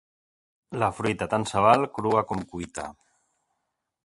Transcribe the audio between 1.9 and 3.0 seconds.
crua com cuita.